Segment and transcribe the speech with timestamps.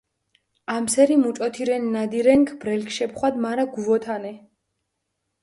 [0.75, 4.33] ამსერი მუჭოთირენ ნადირენქ ბრელქ შეფხვადჷ, მარა გუვოთანე.